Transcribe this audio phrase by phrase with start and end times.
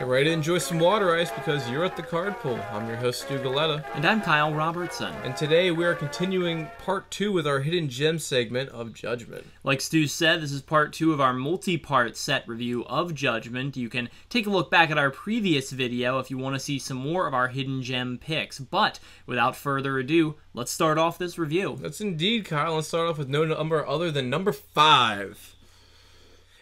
[0.00, 2.58] Get ready to enjoy some water ice because you're at the card pool.
[2.72, 3.84] I'm your host, Stu Galetta.
[3.94, 5.12] And I'm Kyle Robertson.
[5.24, 9.44] And today we are continuing part two with our hidden gem segment of Judgment.
[9.62, 13.76] Like Stu said, this is part two of our multi part set review of Judgment.
[13.76, 16.78] You can take a look back at our previous video if you want to see
[16.78, 18.58] some more of our hidden gem picks.
[18.58, 21.76] But without further ado, let's start off this review.
[21.78, 22.76] That's indeed, Kyle.
[22.76, 25.56] Let's start off with no number other than number five.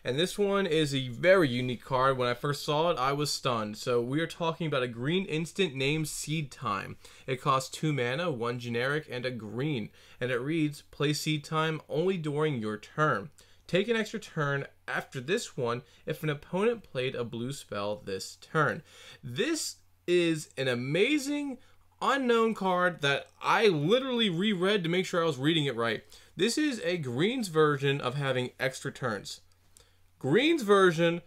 [0.08, 2.16] And this one is a very unique card.
[2.16, 3.76] When I first saw it, I was stunned.
[3.76, 6.96] So we are talking about a green instant named Seedtime.
[7.26, 9.90] It costs 2 mana, 1 generic, and a green.
[10.18, 13.28] And it reads, play Seedtime only during your turn.
[13.66, 18.36] Take an extra turn after this one if an opponent played a blue spell this
[18.36, 18.82] turn.
[19.22, 21.58] This is an amazing
[22.00, 26.02] unknown card that I literally reread to make sure I was reading it right.
[26.34, 29.42] This is a greens version of having extra turns.
[30.18, 31.22] Green's version,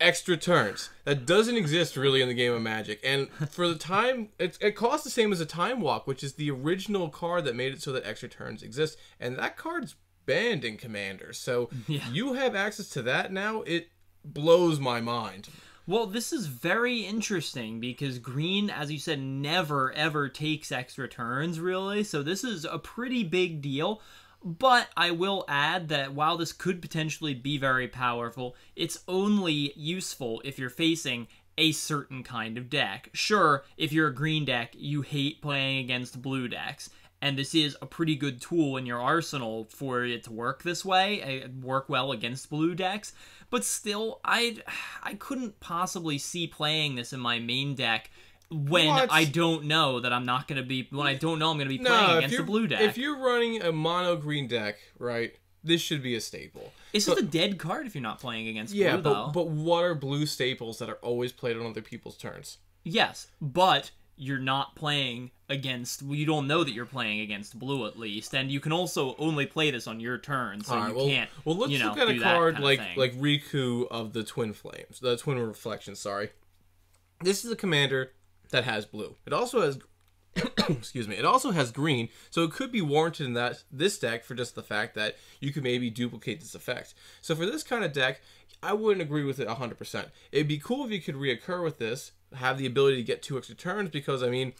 [0.00, 0.90] extra turns.
[1.04, 3.00] That doesn't exist really in the game of Magic.
[3.02, 6.34] And for the time, it, it costs the same as a Time Walk, which is
[6.34, 8.98] the original card that made it so that extra turns exist.
[9.18, 11.32] And that card's banned in Commander.
[11.32, 12.08] So yeah.
[12.10, 13.62] you have access to that now.
[13.62, 13.88] It
[14.24, 15.48] blows my mind.
[15.88, 21.60] Well, this is very interesting because green, as you said, never ever takes extra turns,
[21.60, 22.02] really.
[22.02, 24.02] So this is a pretty big deal.
[24.46, 30.40] But I will add that while this could potentially be very powerful, it's only useful
[30.44, 31.26] if you're facing
[31.58, 33.10] a certain kind of deck.
[33.12, 37.76] Sure, if you're a green deck, you hate playing against blue decks, and this is
[37.82, 41.88] a pretty good tool in your arsenal for it to work this way, eh, work
[41.88, 43.14] well against blue decks.
[43.50, 44.58] But still, I
[45.02, 48.12] I couldn't possibly see playing this in my main deck
[48.50, 49.08] when?
[49.10, 51.68] I don't know that I'm not going to be when I don't know I'm going
[51.68, 52.80] to be no, playing against the blue deck.
[52.80, 55.34] If you're running a mono green deck, right?
[55.64, 56.72] This should be a staple.
[56.92, 59.32] It's just a dead card if you're not playing against yeah, blue, but, though.
[59.32, 62.58] but what are blue staples that are always played on other people's turns?
[62.84, 67.86] Yes, but you're not playing against well, you don't know that you're playing against blue
[67.86, 70.96] at least and you can also only play this on your turn so right, you
[70.96, 74.24] well, can't well let's you know, look at a card like like riku of the
[74.24, 76.30] twin flames the twin reflection sorry
[77.20, 78.12] this is a commander
[78.50, 79.16] that has blue.
[79.26, 79.78] It also has
[80.68, 81.16] excuse me.
[81.16, 84.54] It also has green, so it could be warranted in that this deck for just
[84.54, 86.94] the fact that you could maybe duplicate this effect.
[87.20, 88.20] So for this kind of deck,
[88.62, 90.06] I wouldn't agree with it 100%.
[90.32, 93.38] It'd be cool if you could reoccur with this, have the ability to get two
[93.38, 94.52] extra turns because I mean,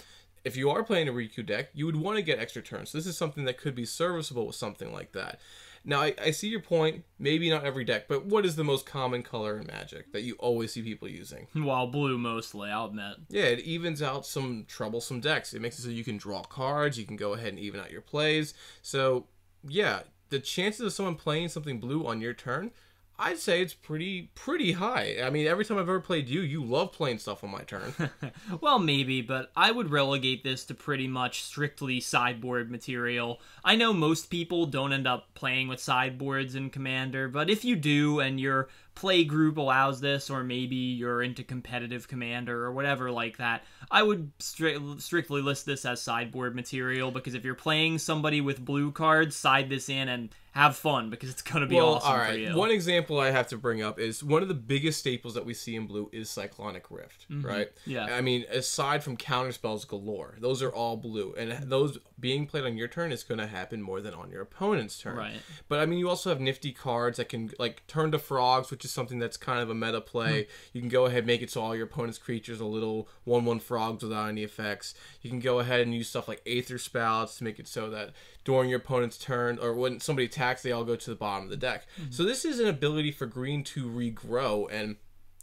[0.45, 2.91] if you are playing a Riku deck, you would want to get extra turns.
[2.91, 5.41] So this is something that could be serviceable with something like that.
[5.89, 7.05] Now, I, I, see your point.
[7.17, 10.35] Maybe not every deck, but what is the most common color in Magic that you
[10.41, 11.47] always see people using?
[11.55, 13.19] Well, blue mostly, I'll admit.
[13.29, 15.55] Yeah, it evens out some troublesome decks.
[15.55, 17.93] It makes it so you can draw cards, you can go ahead and even out
[17.93, 18.53] your plays.
[18.83, 19.29] So,
[19.63, 22.73] yeah, the chances of someone playing something blue on your turn
[23.19, 25.17] I'd say it's pretty pretty high.
[25.23, 27.95] I mean, every time I've ever played you, you love playing stuff on my turn.
[28.61, 33.41] well, maybe, but I would relegate this to pretty much strictly sideboard material.
[33.65, 37.77] I know most people don't end up playing with sideboards in Commander, but if you
[37.77, 43.11] do and your play group allows this, or maybe you're into competitive Commander or whatever
[43.13, 47.99] like that, I would stri strictly list this as sideboard material because if you're playing
[47.99, 51.77] somebody with blue cards, side this in and have fun because it's going to be
[51.77, 52.33] well, awesome all right.
[52.33, 52.57] for you.
[52.57, 55.53] One example I have to bring up is one of the biggest staples that we
[55.53, 57.47] see in blue is Cyclonic Rift, mm-hmm.
[57.47, 57.69] right?
[57.85, 58.07] Yeah.
[58.07, 62.65] I mean, aside from counter spells galore, those are all blue, and those being played
[62.65, 65.19] on your turn is going to happen more than on your opponent's turn.
[65.19, 65.43] Right.
[65.69, 68.86] But I mean, you also have nifty cards that can like turn to frogs, which
[68.87, 70.45] is something that's kind of a meta play.
[70.45, 70.69] Mm-hmm.
[70.73, 73.61] You can go ahead and make it so all your opponent's creatures are little one-one
[73.61, 74.95] frogs without any effects.
[75.21, 78.13] You can go ahead and use stuff like Aether Spouts to make it so that
[78.45, 81.51] during your opponent's turn or when somebody attacks, they all go to the bottom of
[81.51, 81.87] the deck.
[82.01, 82.13] Mm-hmm.
[82.13, 84.97] So this is an ability for green to regrow, and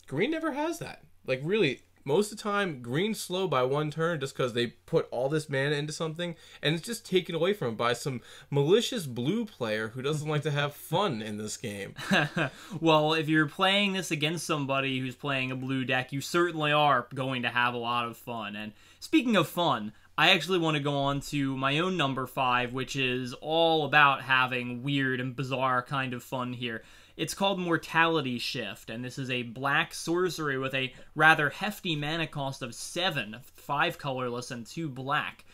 [0.08, 1.04] green never has that.
[1.28, 5.08] Like really, most of the time, green's slow by one turn just because they put
[5.12, 9.06] all this mana into something, and it's just taken away from it by some malicious
[9.06, 11.96] blue player who doesn't like to have fun in this game.
[12.80, 17.08] well, if you're playing this against somebody who's playing a blue deck, you certainly are
[17.14, 18.56] going to have a lot of fun.
[18.56, 22.72] And speaking of fun, I actually want to go on to my own number five,
[22.72, 26.84] which is all about having weird and bizarre kind of fun here.
[27.16, 32.26] It's called Mortality Shift, and this is a black sorcery with a rather hefty mana
[32.26, 35.46] cost of 7, 5 colorless and 2 black.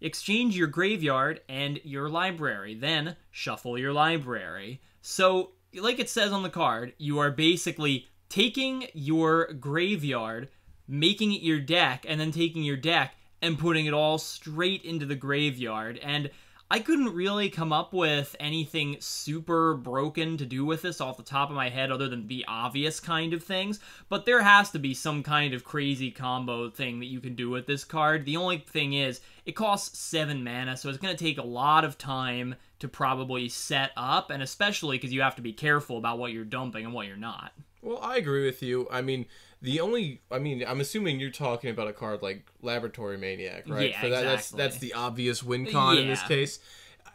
[0.00, 4.80] Exchange your graveyard and your library, then shuffle your library.
[5.02, 10.48] So, like it says on the card, you are basically taking your graveyard,
[10.86, 15.04] making it your deck, and then taking your deck and putting it all straight into
[15.04, 15.98] the graveyard.
[15.98, 16.30] And
[16.70, 21.22] I couldn't really come up with anything super broken to do with this off the
[21.22, 23.80] top of my head other than the obvious kind of things,
[24.10, 27.48] but there has to be some kind of crazy combo thing that you can do
[27.48, 28.26] with this card.
[28.26, 31.86] The only thing is, it costs 7 mana, so it's going to take a lot
[31.86, 36.18] of time to probably set up, and especially because you have to be careful about
[36.18, 37.52] what you're dumping and what you're not.
[37.80, 38.86] Well, I agree with you.
[38.90, 39.24] I mean,
[39.60, 43.90] the only I mean, I'm assuming you're talking about a card like Laboratory Maniac, right?
[43.90, 44.58] Yeah, For that, that's exactly.
[44.64, 46.60] that's the obvious win con in this case.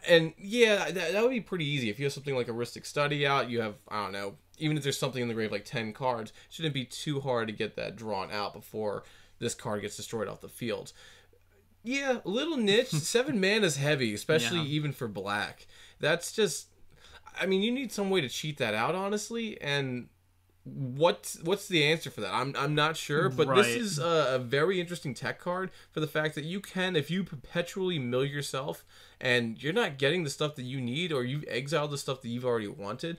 [0.07, 2.85] And yeah, that, that would be pretty easy if you have something like a Rhystic
[2.85, 3.49] Study out.
[3.49, 6.33] You have I don't know, even if there's something in the grave like ten cards,
[6.49, 9.03] shouldn't be too hard to get that drawn out before
[9.39, 10.91] this card gets destroyed off the field.
[11.83, 12.87] Yeah, a little niche.
[12.91, 14.65] Seven mana is heavy, especially Yeah.
[14.75, 15.67] even for black.
[15.99, 16.67] That's just.
[17.39, 20.07] I mean, you need some way to cheat that out, honestly, and
[20.65, 22.33] what's what's the answer for that?
[22.33, 26.07] I'm I'm not sure, but this is a, a very interesting tech card for the
[26.07, 28.85] fact that you can, if you perpetually mill yourself
[29.19, 32.29] and you're not getting the stuff that you need, or you've exiled the stuff that
[32.29, 33.17] you've already wanted.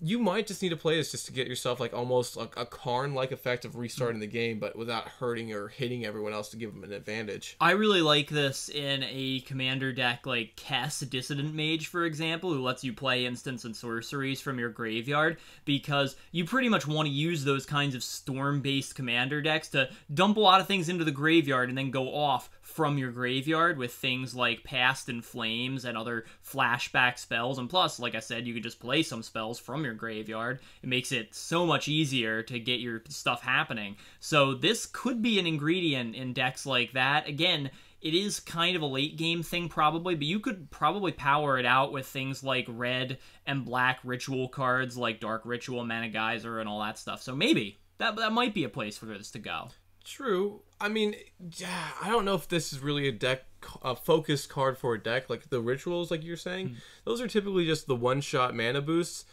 [0.00, 2.64] You might just need to play this just to get yourself like almost like a
[2.64, 6.56] Karn like effect of restarting the game, but without hurting or hitting everyone else to
[6.56, 7.56] give them an advantage.
[7.60, 12.62] I really like this in a commander deck like Kess Dissident Mage, for example, who
[12.62, 17.12] lets you play instants and sorceries from your graveyard, because you pretty much want to
[17.12, 21.04] use those kinds of storm based commander decks to dump a lot of things into
[21.04, 25.86] the graveyard and then go off from your graveyard with things like Past in Flames
[25.86, 27.58] and other flashback spells.
[27.58, 30.60] And plus, like I said, you could just play some spells from your graveyard.
[30.82, 33.96] It makes it so much easier to get your stuff happening.
[34.20, 37.26] So this could be an ingredient in decks like that.
[37.26, 37.70] Again,
[38.02, 41.66] it is kind of a late game thing probably, but you could probably power it
[41.66, 43.16] out with things like red
[43.46, 47.22] and black ritual cards like Dark Ritual, Mana Geyser, and all that stuff.
[47.22, 49.70] So maybe that that might be a place for this to go.
[50.04, 50.60] True.
[50.80, 51.16] I mean,
[51.56, 53.44] yeah, I don't know if this is really a deck,
[53.82, 55.28] a focused card for a deck.
[55.28, 56.74] Like the rituals, like you're saying, hmm.
[57.04, 59.24] those are typically just the one shot mana boosts.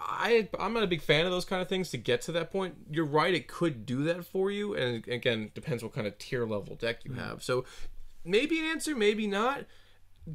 [0.00, 2.50] I I'm not a big fan of those kind of things to get to that
[2.50, 2.74] point.
[2.90, 6.46] You're right, it could do that for you, and again, depends what kind of tier
[6.46, 7.20] level deck you hmm.
[7.20, 7.42] have.
[7.42, 7.64] So
[8.24, 9.64] maybe an answer, maybe not.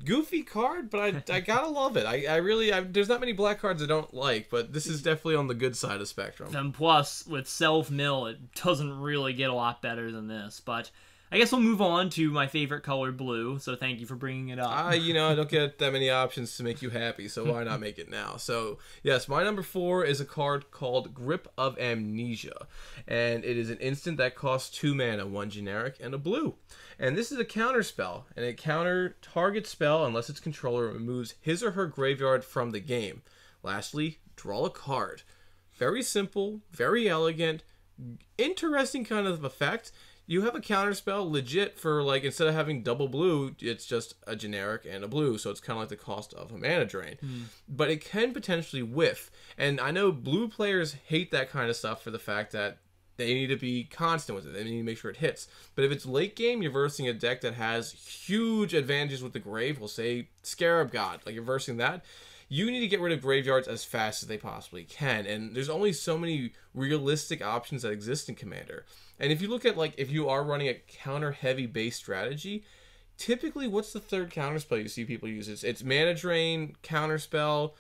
[0.06, 2.06] Goofy card, but I, I gotta love it.
[2.06, 5.02] I, I really I, there's not many black cards I don't like, but this is
[5.02, 6.56] definitely on the good side of the spectrum.
[6.56, 10.62] And plus, with self mill, it doesn't really get a lot better than this.
[10.64, 10.92] But
[11.32, 13.60] I guess we'll move on to my favorite color, blue.
[13.60, 14.72] So thank you for bringing it up.
[14.72, 17.64] I, you know, I don't get that many options to make you happy, so why
[17.64, 18.38] not make it now?
[18.38, 22.68] So, yes, my number four is a card called Grip of Amnesia,
[23.08, 26.56] and it is an instant that costs two mana, one generic and a blue.
[27.00, 31.36] And this is a counter spell, and a counter target spell unless its controller removes
[31.40, 33.22] his or her graveyard from the game.
[33.64, 35.24] Lastly, draw a card.
[35.78, 37.64] Very simple, very elegant,
[38.38, 39.94] interesting kind of effect.
[40.28, 44.16] You have a counter spell legit for like instead of having double blue, it's just
[44.28, 46.86] a generic and a blue, so it's kind of like the cost of a mana
[46.86, 47.16] drain.
[47.22, 47.42] Hmm.
[47.68, 52.04] But it can potentially whiff, and I know blue players hate that kind of stuff
[52.04, 52.80] for the fact that
[53.20, 54.54] they need to be constant with it.
[54.54, 55.48] They need to make sure it hits.
[55.76, 59.40] But if it's late game, you're versing a deck that has huge advantages with the
[59.40, 59.78] grave.
[59.78, 62.04] We'll say Scarab God, like you're versing that
[62.52, 65.70] you need to get rid of graveyards as fast as they possibly can and there's
[65.70, 68.86] only so many realistic options that exist in commander
[69.20, 72.64] and if you look at like if you are running a counter heavy base strategy
[73.18, 77.20] typically what's the third counter spell you see people use it's, it's mana drain counter
[77.20, 77.76] spell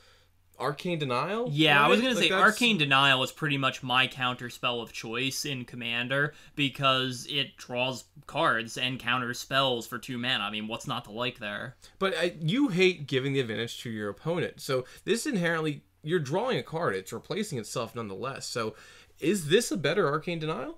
[0.60, 2.04] arcane denial Yeah, I was right?
[2.04, 5.66] gonna Like, say that's- Arcane Denial is pretty much my counter spell of choice in
[5.66, 10.44] Commander because it draws cards and counters spells for two mana.
[10.44, 11.76] I mean, what's not to like there?
[11.98, 14.62] But I, you hate giving the advantage to your opponent.
[14.62, 16.96] So this inherently, you're drawing a card.
[16.96, 18.48] It's replacing itself nonetheless.
[18.48, 18.76] So
[19.20, 20.78] is this a better arcane denial?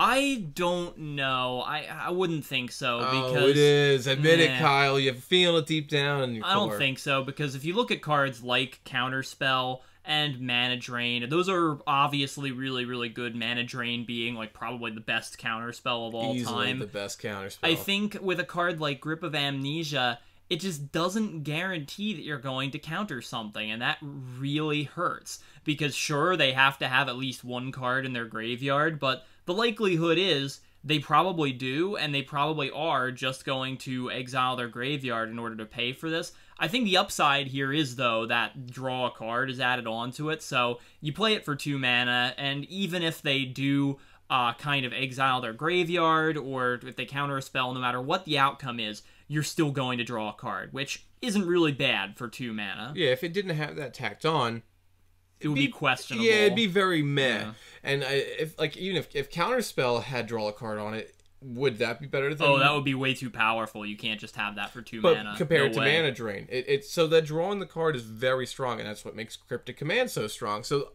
[0.00, 1.62] I don't know.
[1.64, 4.06] I I wouldn't think so because oh, it is.
[4.06, 4.98] Admit it, Kyle.
[4.98, 7.90] You feel it deep down in your I don't think so because if you look
[7.90, 13.36] at cards like Counterspell and Mana Drain, those are obviously really really good.
[13.36, 16.78] Mana Drain being like probably the best counterspell of all easily time.
[16.78, 17.58] the best counterspell.
[17.62, 22.38] I think with a card like Grip of Amnesia, it just doesn't guarantee that you're
[22.38, 25.40] going to counter something, and that really hurts.
[25.62, 29.56] Because sure, they have to have at least one card in their graveyard, but the
[29.56, 35.28] likelihood is they probably do, and they probably are just going to exile their graveyard
[35.28, 36.32] in order to pay for this.
[36.56, 40.40] I think the upside here is, though, that draw a card is added onto it,
[40.40, 43.98] so you play it for two mana, and even if they do
[44.30, 48.24] uh, kind of exile their graveyard or if they counter a spell, no matter what
[48.24, 52.28] the outcome is, you're still going to draw a card, which isn't really bad for
[52.28, 52.92] two mana.
[52.94, 54.62] yeah, if it didn't have that tacked on,
[55.40, 56.24] It would be, questionable.
[56.24, 57.40] Yeah, it'd be very meh.
[57.40, 57.52] Yeah.
[57.82, 61.78] And I, if like even if if counterspell had draw a card on it, would
[61.78, 62.46] that be better than?
[62.46, 63.86] Oh, that would be way too powerful.
[63.86, 65.34] You can't just have that for two but mana.
[65.36, 65.96] compared No to way.
[65.96, 69.16] mana drain, it, it's so that drawing the card is very strong, and that's what
[69.16, 70.62] makes Cryptic Command so strong.
[70.62, 70.90] So.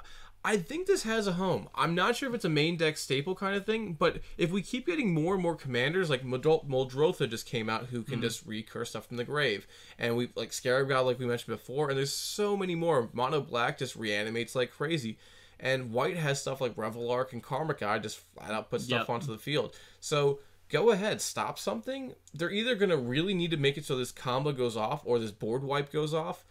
[0.47, 1.69] I think this has a home.
[1.73, 4.61] I'm not sure if it's a main deck staple kind of thing, but if we
[4.61, 8.21] keep getting more and more commanders, like Muldrotha just came out who can mm.
[8.21, 9.65] just recur stuff from the grave,
[9.97, 13.09] and we like Scarab God, like we mentioned before, and there's so many more.
[13.11, 15.17] Mono Black just reanimates like crazy,
[15.59, 19.09] and White has stuff like Reveillark and Karmic Guide just flat out put stuff Yep.
[19.09, 19.75] onto the field.
[19.99, 22.13] So go ahead, stop something.
[22.33, 25.31] They're either gonna really need to make it so this combo goes off, or this
[25.31, 26.43] board wipe goes off,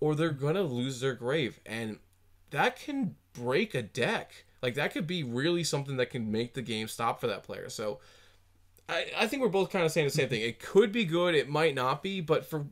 [0.00, 1.98] or they're gonna lose their grave, and
[2.50, 4.44] that can break a deck.
[4.62, 7.68] Like that could be really something that can make the game stop for that player.
[7.68, 8.00] So
[8.88, 10.42] I, I think we're both kind of saying the same thing.
[10.42, 12.66] It could be good, it might not be, but for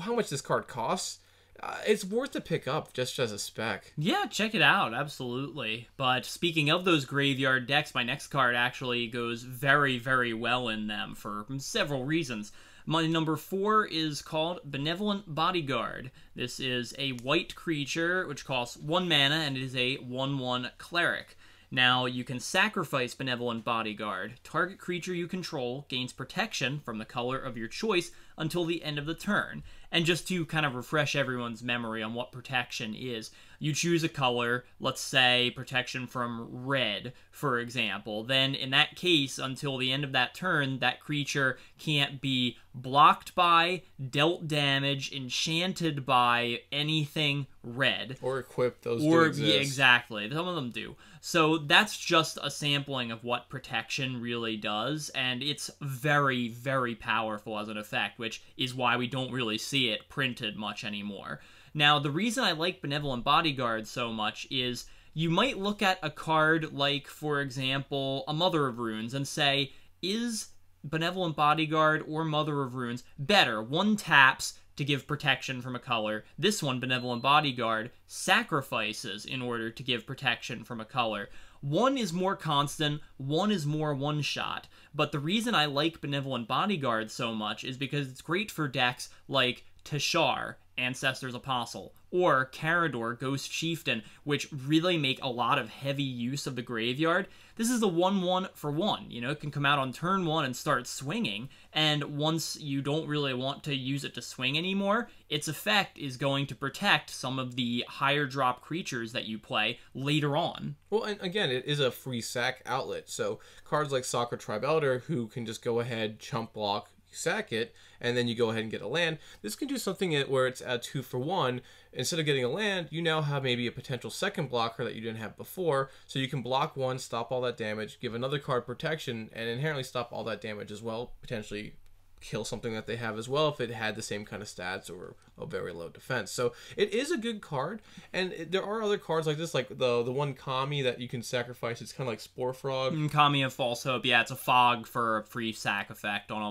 [0.00, 1.20] how much this card costs,
[1.62, 3.92] uh, it's worth to pick up just as a spec.
[3.96, 5.88] Yeah, check it out, absolutely.
[5.96, 10.86] But speaking of those graveyard decks, my next card actually goes very, very well in
[10.86, 12.52] them for several reasons.
[12.86, 16.10] My number four is called Benevolent Bodyguard.
[16.34, 20.70] This is a white creature which costs one mana and it is a 1 1
[20.78, 21.36] cleric.
[21.70, 24.40] Now, you can sacrifice Benevolent Bodyguard.
[24.42, 28.10] Target creature you control gains protection from the color of your choice
[28.40, 29.62] until the end of the turn.
[29.92, 34.08] And just to kind of refresh everyone's memory on what protection is, you choose a
[34.08, 38.24] color, let's say protection from red, for example.
[38.24, 43.34] Then, in that case, until the end of that turn, that creature can't be blocked
[43.34, 50.54] by, dealt damage, enchanted by anything red Or equipped, those or yeah, exactly some of
[50.54, 56.48] them do so that's just a sampling of what protection really does and it's very
[56.48, 60.84] very powerful as an effect which is why we don't really see it printed much
[60.84, 61.40] anymore
[61.74, 66.10] now the reason i like benevolent bodyguard so much is you might look at a
[66.10, 69.72] card like for example a mother of runes and say
[70.02, 70.48] is
[70.84, 76.24] benevolent bodyguard or mother of runes better one taps to give protection from a color.
[76.38, 81.28] This one, Benevolent Bodyguard, sacrifices in order to give protection from a color.
[81.60, 84.66] One is more constant, one is more one shot.
[84.94, 89.10] But the reason I like Benevolent Bodyguard so much is because it's great for decks
[89.28, 96.02] like Teshar, Ancestor's Apostle, or Karador, Ghost Chieftain, which really make a lot of heavy
[96.02, 97.28] use of the graveyard.
[97.56, 99.10] This is the 1 1 for 1.
[99.10, 102.80] You know, it can come out on turn 1 and start swinging, and once you
[102.80, 107.10] don't really want to use it to swing anymore, its effect is going to protect
[107.10, 110.76] some of the higher drop creatures that you play later on.
[110.88, 113.08] Well, and again, it is a free sack outlet.
[113.10, 118.16] So cards like Sakura-Tribe Elder, who can just go ahead, chump block, sack it, and
[118.16, 119.18] then you go ahead and get a land.
[119.42, 121.60] This can do something where it's a two for one.
[121.92, 125.00] Instead of getting a land, you now have maybe a potential second blocker that you
[125.00, 125.90] didn't have before.
[126.06, 129.84] So you can block one, stop all that damage, give another card protection, and inherently
[129.84, 131.12] stop all that damage as well.
[131.20, 131.74] Potentially
[132.20, 134.90] kill something that they have as well if it had the same kind of stats
[134.90, 136.30] or a very low defense.
[136.30, 137.80] So it is a good card,
[138.12, 141.08] and it- there are other cards like this, like the the one Kami that you
[141.08, 141.80] can sacrifice.
[141.80, 142.92] It's kind of like Spore Frog.
[142.94, 146.42] Mm, Kami of False Hope, yeah, it's a fog for a free sack effect on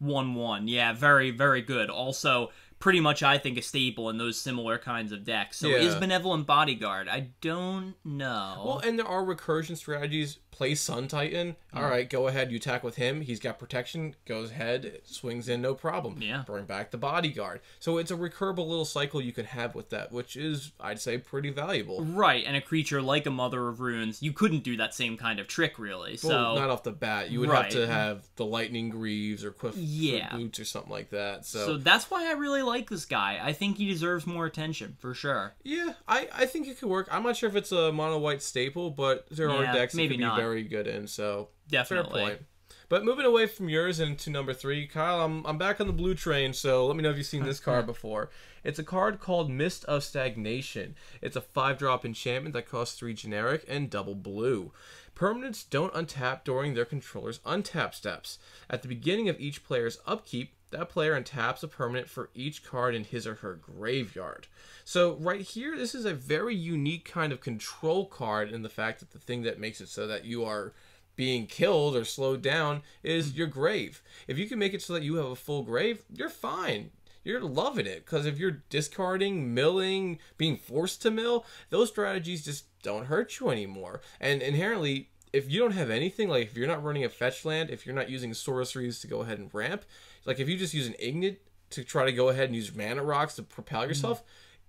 [0.00, 0.66] a 1 1.
[0.68, 1.90] Yeah, very, very good.
[1.90, 5.58] Also, pretty much, I think, a staple in those similar kinds of decks.
[5.58, 7.08] So, is Benevolent Bodyguard?
[7.08, 8.62] I don't know.
[8.64, 10.38] Well, and there are recursion strategies.
[10.58, 11.54] Play Sun Titan.
[11.72, 11.78] Mm.
[11.80, 12.50] All right, go ahead.
[12.50, 13.20] You attack with him.
[13.20, 14.16] He's got protection.
[14.26, 16.20] Goes ahead, swings in, no problem.
[16.20, 16.42] Yeah.
[16.44, 17.60] Bring back the bodyguard.
[17.78, 21.16] So it's a recurable little cycle you can have with that, which is, I'd say,
[21.16, 22.04] pretty valuable.
[22.04, 25.38] Right, and a creature like a Mother of Runes, you couldn't do that same kind
[25.38, 26.16] of trick, really.
[26.16, 27.30] So, Well, not off the bat.
[27.30, 27.62] You would Right.
[27.62, 30.34] have to have the lightning greaves or quiff Yeah.
[30.34, 31.46] boots or something like that.
[31.46, 33.38] so So, that's why I really like this guy.
[33.40, 35.54] I think he deserves more attention, for sure.
[35.62, 37.06] yeah, I, I think it could work.
[37.12, 39.96] I'm not sure if it's a mono white staple, but there Yeah, are decks that
[39.98, 40.36] maybe could be not.
[40.36, 41.06] very good in.
[41.06, 42.20] So Definitely.
[42.20, 42.42] Fair point.
[42.88, 46.14] But moving away from yours into number three, Kyle, I'm, I'm back on the blue
[46.14, 48.30] train, so let me know if you've seen this card before.
[48.64, 50.94] It's a card called Mist of Stagnation.
[51.20, 54.72] It's a five drop enchantment that costs three generic and double blue.
[55.14, 58.38] Permanents don't untap during their controller's untap steps.
[58.70, 62.94] At the beginning of each player's upkeep, that player untaps a permanent for each card
[62.94, 64.46] in his or her graveyard.
[64.84, 69.00] So right here, this is a very unique kind of control card in the fact
[69.00, 70.72] that the thing that makes it so that you are
[71.16, 73.38] being killed or slowed down is hmm.
[73.38, 74.02] your grave.
[74.26, 76.90] If you can make it so that you have a full grave, you're fine.
[77.24, 82.64] You're loving it because if you're discarding, milling, being forced to mill, those strategies just
[82.82, 84.00] don't hurt you anymore.
[84.20, 87.70] And inherently, if you don't have anything, like if you're not running a fetch land,
[87.70, 89.84] if you're not using sorceries to go ahead and ramp,
[90.24, 93.02] like if you just use an ignite to try to go ahead and use mana
[93.02, 93.90] rocks to propel mm-hmm.
[93.90, 94.22] yourself,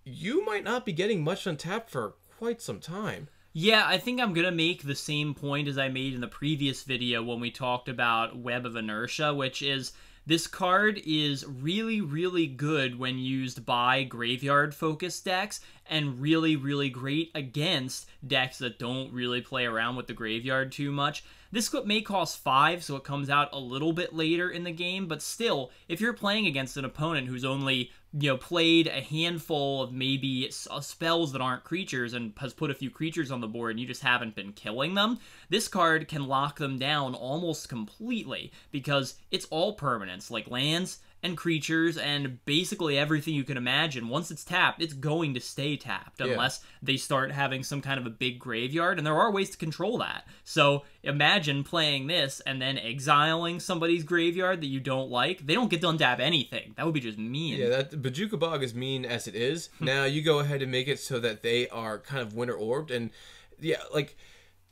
[0.03, 3.27] you might not be getting much untapped for quite some time.
[3.51, 6.83] Yeah, I think I'm gonna make the same point as I made in the previous
[6.83, 9.91] video when we talked about Web of Inertia, which is
[10.29, 15.59] this card is really, really good when used by graveyard focused decks
[15.89, 20.91] and really, really great against decks that don't really play around with the graveyard too
[20.91, 21.24] much.
[21.51, 24.71] This clip may cost 5, so it comes out a little bit later in the
[24.71, 29.01] game, but still, if you're playing against an opponent who's only you know, played a
[29.01, 33.41] handful of maybe uh, spells that aren't creatures and has put a few creatures on
[33.41, 37.13] the board and you just haven't been killing them, this card can lock them down
[37.13, 43.57] almost completely because it's all permanents, like lands, and creatures and basically everything you can
[43.57, 44.07] imagine.
[44.07, 46.69] Once it's tapped, it's going to stay tapped unless yeah.
[46.81, 49.97] they start having some kind of a big graveyard, and there are ways to control
[49.97, 50.25] that.
[50.43, 55.45] So imagine playing this and then exiling somebody's graveyard that you don't like.
[55.45, 56.73] They don't get to untap anything.
[56.77, 57.57] That would be just mean.
[57.57, 59.69] Yeah, that Bojuka Bog is mean as it is.
[59.79, 62.91] now you go ahead and make it so that they are kind of winter orbed
[62.91, 63.11] and
[63.59, 64.15] yeah, like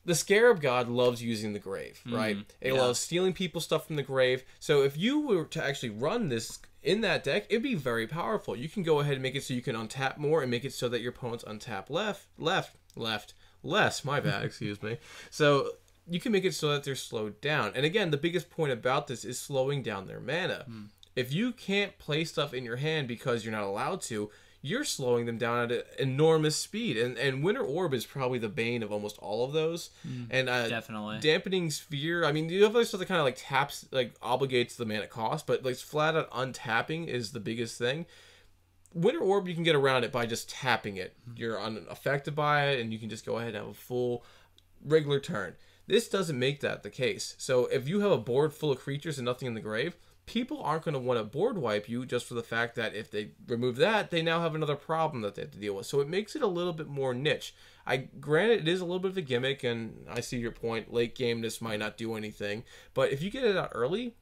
[0.08, 2.16] the scarab god loves using the grave, mm-hmm.
[2.16, 2.38] right?
[2.38, 2.82] Mm, it yeah.
[2.82, 4.44] loves stealing people's stuff from the grave.
[4.58, 8.56] So if you were to actually run this in that deck, it'd be very powerful.
[8.56, 10.72] You can go ahead and make it so you can untap more and make it
[10.72, 14.06] so that your opponents untap left, left, left, less.
[14.06, 14.98] My bad, excuse me.
[15.30, 15.72] So
[16.08, 17.74] you can make it so that they're slowed down.
[17.76, 20.66] And again, the biggest point about this is slowing down their mana.
[20.70, 20.88] Mm.
[21.18, 25.26] If you can't play stuff in your hand because you're not allowed to, you're slowing
[25.26, 26.98] them down at an enormous speed.
[26.98, 29.90] And and Winter Orb is probably the bane of almost all of those.
[30.08, 32.26] Mm, and uh, definitely dampening sphere.
[32.26, 35.08] I mean, you have other stuff that kind of like taps, like obligates the mana
[35.08, 38.06] cost, but like flat out untapping is the biggest thing.
[38.94, 41.16] Winter Orb, you can get around it by just tapping it.
[41.30, 41.40] Mm.
[41.40, 44.24] You're unaffected by it, and you can just go ahead and have a full
[44.84, 45.56] regular turn.
[45.88, 47.36] This doesn't make that the case.
[47.38, 49.96] So if you have a board full of creatures and nothing in the grave,
[50.28, 53.10] people aren't going to want to board wipe you just for the fact that if
[53.10, 55.88] they remove that, they now have another problem that they have to deal with.
[55.88, 57.56] So it makes it a little bit more niche.
[57.86, 60.94] I granted it is a little bit of a gimmick, and I see your point.
[60.94, 64.16] Late game, this might not do anything, but if you get it out early,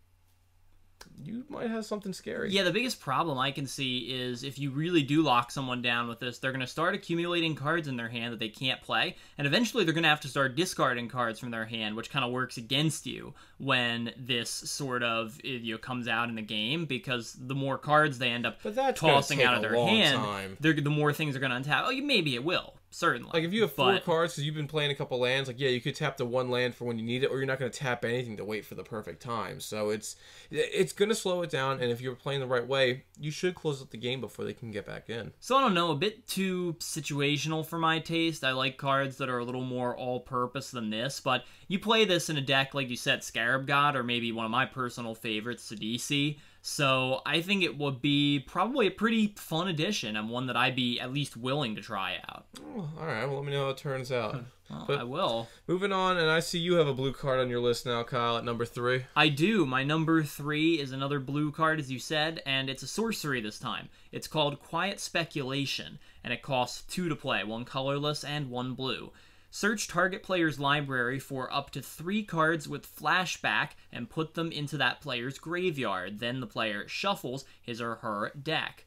[1.23, 2.51] you might have something scary.
[2.51, 6.07] Yeah, the biggest problem I can see is if you really do lock someone down
[6.07, 9.15] with this, they're going to start accumulating cards in their hand that they can't play,
[9.37, 12.23] and eventually they're going to have to start discarding cards from their hand, which kind
[12.23, 16.41] of works against you when this sort of eh, you know comes out in the
[16.41, 18.61] game because the more cards they end up
[18.95, 21.85] tossing out of their hand, the more things are going to untap.
[21.87, 23.29] Oh, maybe it will certainly.
[23.33, 25.59] Like if you have four but, cards because you've been playing a couple lands, like
[25.59, 27.59] yeah, you could tap the one land for when you need it, or you're not
[27.59, 29.59] going to tap anything to wait for the perfect time.
[29.59, 30.15] So it's
[30.49, 33.55] it's going to slow it down, and if you're playing the right way, you should
[33.55, 35.33] close up the game before they can get back in.
[35.39, 38.43] So I don't know, a bit too situational for my taste.
[38.43, 42.29] I like cards that are a little more all-purpose than this, but you play this
[42.29, 45.69] in a deck like you said, Scarab God, or maybe one of my personal favorites,
[45.69, 46.37] Sidisi.
[46.67, 50.75] So I think it would be probably a pretty fun addition and one that I'd
[50.75, 52.45] be at least willing to try out.
[52.59, 54.43] Oh, all right, well, let me know how it turns out.
[54.87, 55.47] well, I will.
[55.67, 58.35] Moving on, and I see you have a blue card on your list now, Kyle,
[58.35, 59.03] at number three.
[59.15, 59.67] I do.
[59.67, 63.59] My number three is another blue card, as you said, and it's a sorcery this
[63.59, 63.89] time.
[64.11, 69.11] It's called Quiet Speculation, and it costs two to play, one colorless and one blue.
[69.57, 74.75] Search target player's library for up to three cards with flashback and put them into
[74.75, 76.19] that player's graveyard.
[76.19, 78.83] Then the player shuffles his or her deck.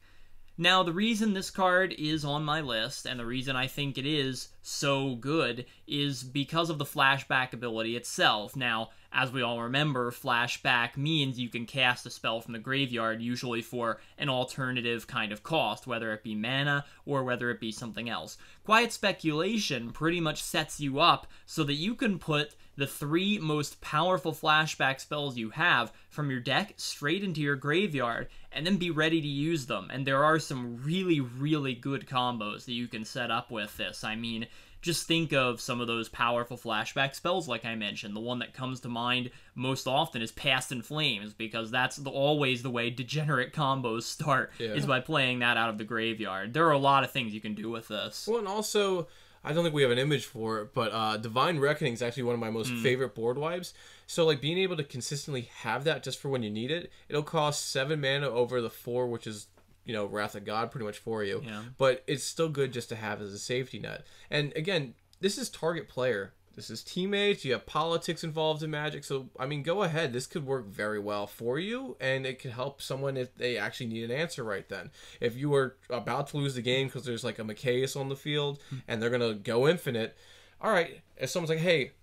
[0.59, 4.05] Now, the reason this card is on my list, and the reason I think it
[4.05, 8.55] is so good, is because of the flashback ability itself.
[8.55, 13.21] Now, as we all remember, flashback means you can cast a spell from the graveyard,
[13.21, 17.71] usually for an alternative kind of cost, whether it be mana or whether it be
[17.71, 18.37] something else.
[18.63, 23.81] Quiet Speculation pretty much sets you up so that you can put the three most
[23.81, 28.89] powerful flashback spells you have from your deck straight into your graveyard and then be
[28.89, 29.89] ready to use them.
[29.91, 34.03] And there are some really, really good combos that you can set up with this.
[34.03, 34.47] I mean,
[34.81, 38.15] just think of some of those powerful flashback spells like I mentioned.
[38.15, 42.09] The one that comes to mind most often is Past in Flames because that's the,
[42.09, 44.69] always the way degenerate combos start yeah.
[44.69, 46.53] is by playing that out of the graveyard.
[46.53, 48.27] There are a lot of things you can do with this.
[48.27, 49.07] Well, and also
[49.43, 52.23] I don't think we have an image for it, but uh, Divine Reckoning is actually
[52.23, 52.81] one of my most mm.
[52.81, 53.73] favorite board wipes.
[54.05, 57.23] So like being able to consistently have that just for when you need it, it'll
[57.23, 59.47] cost seven mana over the four, which is
[59.89, 61.41] you know Wrath of God pretty much for you.
[61.43, 61.63] Yeah.
[61.79, 64.05] But it's still good just to have as a safety net.
[64.29, 66.33] And again, this is target player.
[66.55, 67.43] This is teammates.
[67.43, 69.03] You have politics involved in Magic.
[69.03, 70.13] So, I mean, go ahead.
[70.13, 73.87] This could work very well for you, and it could help someone if they actually
[73.87, 74.91] need an answer right then.
[75.19, 78.15] If you are about to lose the game because there's like a Mikaeus on the
[78.15, 78.77] field hmm.
[78.87, 80.15] and they're to go infinite,
[80.61, 81.93] all right, if someone's like, hey,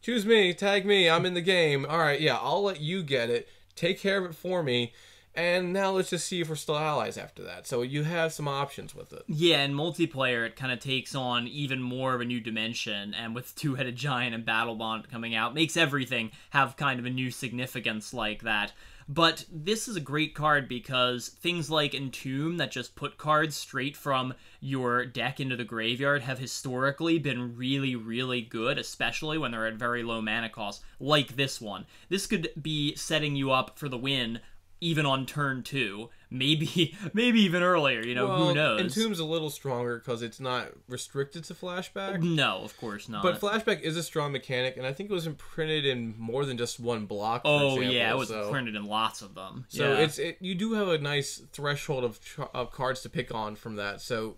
[0.00, 3.30] choose me, tag me, I'm in the game, all right, yeah, I'll let you get
[3.30, 3.48] it.
[3.74, 4.92] Take care of it for me
[5.34, 7.66] And now let's just see if we're still allies after that.
[7.66, 9.22] So you have some options with it.
[9.26, 13.34] Yeah, in multiplayer, it kind of takes on even more of a new dimension, and
[13.34, 17.30] with Two Headed Giant and Battlebond coming out, makes everything have kind of a new
[17.30, 18.72] significance like that.
[19.08, 23.96] But this is a great card because things like Entomb that just put cards straight
[23.96, 29.66] from your deck into the graveyard have historically been really, really good, especially when they're
[29.66, 31.84] at very low mana cost, like this one.
[32.08, 34.40] This could be setting you up for the win
[34.82, 38.04] even on turn two, maybe maybe even earlier.
[38.04, 38.80] You know, well, who knows?
[38.80, 42.20] Entomb's a little stronger because it's not restricted to flashback.
[42.20, 43.22] No, of course not.
[43.22, 46.58] But flashback is a strong mechanic, and I think it was printed in more than
[46.58, 47.42] just one block.
[47.44, 48.50] oh example, yeah, it was so.
[48.50, 49.66] printed in lots of them.
[49.68, 50.00] So yeah.
[50.00, 52.20] it's it, you do have a nice threshold of,
[52.52, 54.00] of cards to pick on from that.
[54.00, 54.36] So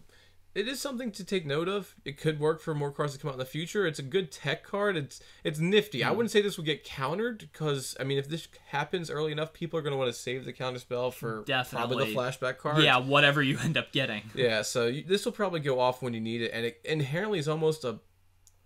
[0.55, 1.95] it is something to take note of.
[2.05, 3.87] It could work for more cards to come out in the future.
[3.87, 4.97] It's a good tech card.
[4.97, 6.03] It's it's nifty.
[6.03, 6.09] Hmm.
[6.09, 9.53] I wouldn't say this would get countered because I mean if this happens early enough,
[9.53, 12.83] people are going to want to save the counter spell for probably the flashback card.
[12.83, 14.23] yeah, whatever you end up getting.
[14.35, 14.62] Yeah.
[14.62, 17.49] So you, this will probably go off when you need it, and it inherently is
[17.49, 18.01] almost a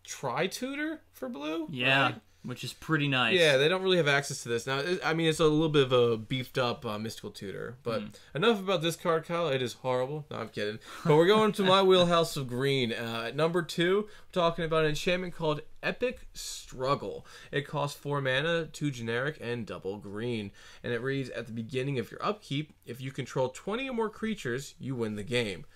[0.05, 1.69] try tutor for blue.
[1.71, 2.15] Yeah, right?
[2.45, 3.39] Which is pretty nice.
[3.39, 4.83] Yeah, they don't really have access to this now.
[5.05, 8.03] I mean, it's a little bit of a beefed up uh, mystical tutor, but
[8.35, 9.49] enough about this card, Kyle.
[9.49, 10.25] It is horrible.
[10.31, 10.79] No, I'm kidding.
[11.05, 12.93] But we're going to my wheelhouse of green.
[12.93, 17.27] Uh, at number two, we're talking about an enchantment called Epic Struggle.
[17.51, 20.53] It costs four mana, two generic, and double green.
[20.83, 24.11] And it reads at the beginning of your upkeep, if you control 20 or more
[24.11, 25.67] creatures, you win the game.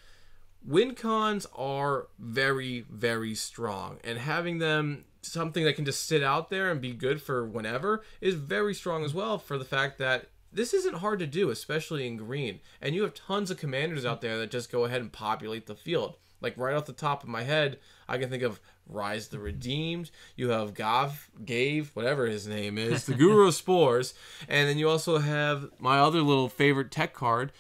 [0.65, 6.51] Win cons are very, very strong, and having them something that can just sit out
[6.51, 9.39] there and be good for whenever is very strong as well.
[9.39, 13.15] For the fact that this isn't hard to do, especially in green, and you have
[13.15, 16.17] tons of commanders out there that just go ahead and populate the field.
[16.41, 20.11] Like right off the top of my head, I can think of Rhys the Redeemed.
[20.37, 24.15] You have Gav, Gave, whatever his name is, the Guru of Spores,
[24.49, 27.53] and then you also have my other little favorite tech card,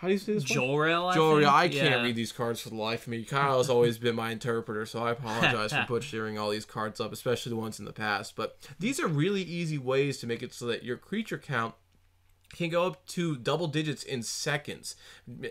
[0.00, 0.48] How do you say this?
[0.48, 0.58] one?
[0.58, 1.54] Jolrael, I Jory, think?
[1.54, 2.02] I can't Yeah.
[2.02, 3.22] read these cards for the life of me.
[3.22, 7.12] Kyle has always been my interpreter, so I apologize for butchering all these cards up,
[7.12, 8.34] especially the ones in the past.
[8.34, 11.74] But these are really easy ways to make it so that your creature count
[12.54, 14.96] can go up to double digits in seconds.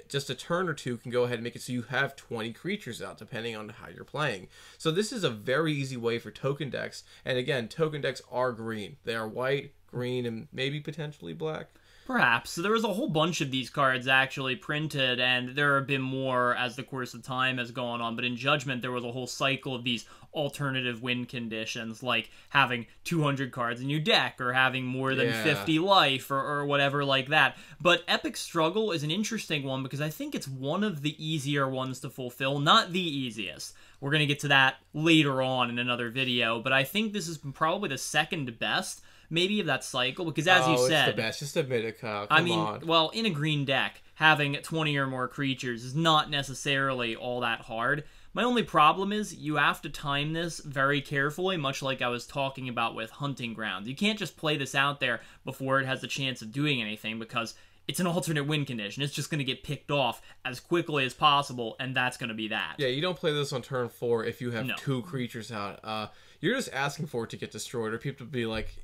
[0.10, 2.52] Just a turn or two can go ahead and make it so you have 20
[2.52, 4.48] creatures out, depending on how you're playing.
[4.80, 7.04] So this is a very easy way for token decks.
[7.24, 8.98] And again, token decks are green.
[9.04, 11.70] They are white, green, and maybe potentially black.
[12.10, 12.50] Perhaps.
[12.50, 16.02] So there was a whole bunch of these cards actually printed, and there have been
[16.02, 18.16] more as the course of time has gone on.
[18.16, 22.88] But in Judgment, there was a whole cycle of these alternative win conditions, like having
[23.04, 25.44] 200 cards in your deck, or having more than Yeah.
[25.44, 27.58] 50 life, or, or whatever like that.
[27.80, 31.70] But Epic Struggle is an interesting one because I think it's one of the easier
[31.70, 32.58] ones to fulfill.
[32.58, 33.76] Not the easiest.
[34.02, 37.28] We're going to get to that later on in another video, but I think this
[37.28, 41.10] is probably the second best, maybe, of that cycle, because as oh, you said.
[41.10, 41.40] it's the best.
[41.40, 42.28] Just admit it, Kyle.
[42.28, 42.88] Come I mean, on.
[42.88, 47.62] well, in a green deck, having 20 or more creatures is not necessarily all that
[47.62, 48.04] hard.
[48.34, 52.28] My only problem is you have to time this very carefully, much like I was
[52.28, 53.88] talking about with Hunting Grounds.
[53.88, 57.18] You can't just play this out there before it has a chance of doing anything
[57.18, 57.56] because
[57.88, 59.02] it's an alternate win condition.
[59.02, 62.36] It's just going to get picked off as quickly as possible, and that's going to
[62.36, 62.76] be that.
[62.78, 64.76] Yeah, you don't play this on turn four if you have No.
[64.78, 65.80] two creatures out.
[65.84, 66.08] Uh,
[66.40, 68.76] you're just asking for it to get destroyed, or people to be like,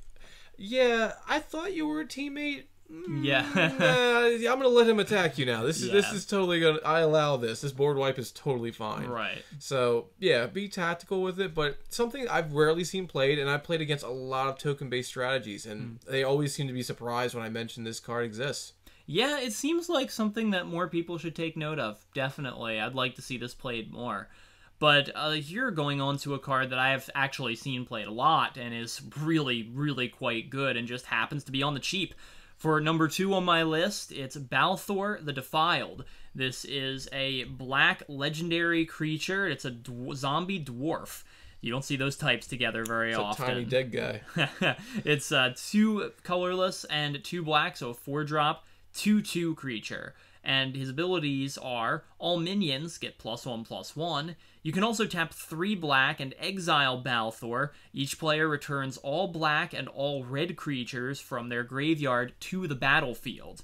[0.57, 3.41] "Yeah, I thought you were a teammate." Mm, Yeah.
[3.79, 5.63] nah, I'm gonna let him attack you now.
[5.63, 6.79] This is this is totally gonna.
[6.85, 7.61] I allow this.
[7.61, 9.07] This board wipe is totally fine.
[9.07, 9.43] Right.
[9.57, 13.81] So yeah, be tactical with it, but something I've rarely seen played, and I've played
[13.81, 16.11] against a lot of token-based strategies, and Hmm.
[16.11, 18.73] they always seem to be surprised when I mention this card exists.
[19.07, 22.03] Yeah, it seems like something that more people should take note of.
[22.13, 22.79] Definitely.
[22.79, 24.29] I'd like to see this played more.
[24.77, 28.11] But uh, here going on to a card that I have actually seen played a
[28.11, 32.13] lot and is really, really quite good and just happens to be on the cheap.
[32.57, 36.03] For number two on my list, it's Balthor the Defiled.
[36.33, 39.47] This is a black legendary creature.
[39.47, 41.23] It's a dw- zombie dwarf.
[41.61, 43.45] You don't see those types together very It's a often.
[43.45, 44.21] tiny dead guy.
[45.05, 50.13] it's uh, two colorless and two black, so a four drop, two two creature.
[50.43, 54.35] And his abilities are all minions get plus one plus one.
[54.65, 57.71] You can also tap three black and exile Balthor.
[57.93, 63.62] Each player returns all black and all red creatures from their graveyard to the battlefield.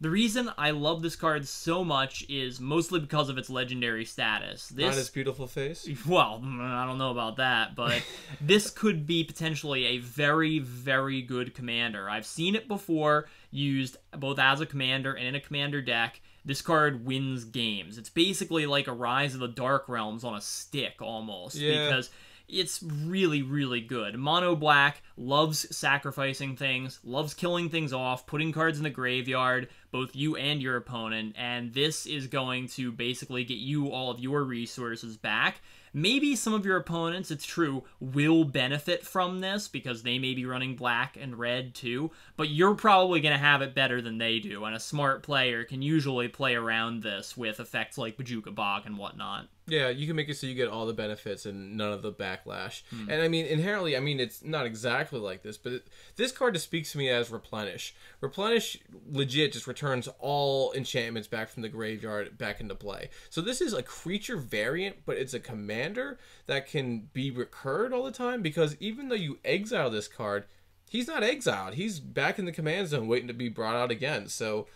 [0.00, 4.68] The reason I love this card so much is mostly because of its legendary status.
[4.70, 5.88] This Not his beautiful face.
[6.08, 8.02] well, mm, I don't know about that, but
[8.40, 12.10] this could be potentially a very, very good commander.
[12.10, 16.20] I've seen it before used both as a commander and in a commander deck.
[16.44, 17.98] This card wins games.
[17.98, 21.86] It's basically like a Rise of the Dark Realms on a stick almost Yeah.
[21.86, 22.10] because
[22.48, 24.16] it's really, really good.
[24.18, 30.16] Mono black, loves sacrificing things, loves killing things off, putting cards in the graveyard, both
[30.16, 34.42] you and your opponent, and this is going to basically get you all of your
[34.42, 35.60] resources back.
[35.92, 40.46] Maybe some of your opponents, it's true, will benefit from this because they may be
[40.46, 44.38] running black and red too, but you're probably going to have it better than they
[44.38, 48.82] do, and a smart player can usually play around this with effects like Bojuka Bog
[48.86, 49.48] and whatnot.
[49.70, 52.12] Yeah, you can make it so you get all the benefits and none of the
[52.12, 52.82] backlash.
[52.90, 53.08] Hmm.
[53.08, 56.54] And I mean, inherently, I mean, it's not exactly like this, but it, this card
[56.54, 57.94] just speaks to me as replenish.
[58.20, 58.78] Replenish
[59.08, 63.10] legit just returns all enchantments back from the graveyard back into play.
[63.28, 68.02] So this is a creature variant, but it's a commander that can be recurred all
[68.02, 70.46] the time because even though you exile this card,
[70.88, 71.74] he's not exiled.
[71.74, 74.26] He's back in the command zone waiting to be brought out again.
[74.26, 74.66] So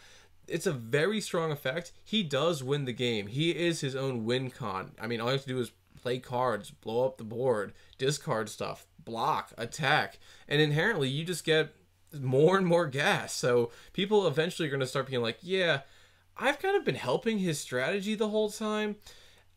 [0.48, 1.92] it's a very strong effect.
[2.04, 3.28] He does win the game.
[3.28, 4.92] He is his own win con.
[5.00, 8.48] I mean, all you have to do is play cards, blow up the board, discard
[8.48, 11.74] stuff, block, attack, and inherently you just get
[12.20, 13.32] more and more gas.
[13.32, 15.80] So people eventually are going to start being like, yeah,
[16.36, 18.96] I've kind of been helping his strategy the whole time.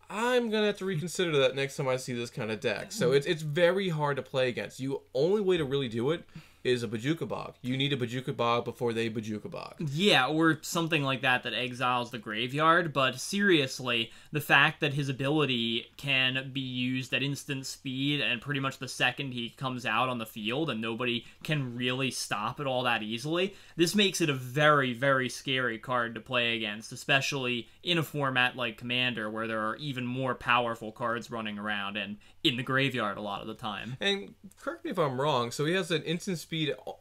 [0.10, 2.91] I'm gonna have to reconsider that next time I see this kind of deck.
[2.93, 4.80] So it's it's very hard to play against.
[4.80, 6.23] You only way to really do it
[6.67, 7.56] is a Bojuka Bog.
[7.62, 9.75] You need a Bojuka Bog before they Bojuka Bog.
[9.80, 12.91] Yeah, or something like that that exiles the graveyard.
[12.91, 18.60] But seriously, the fact that his ability can be used at instant speed and pretty
[18.60, 22.67] much the second he comes out on the field and nobody can really stop it
[22.67, 27.69] all that easily, this makes it a very, very scary card to play against, especially
[27.82, 32.17] in a format like Commander where there are even more powerful cards running around and
[32.43, 33.97] in the graveyard a lot of the time.
[33.99, 35.51] And correct me if I'm wrong.
[35.51, 36.56] So he has an instant speed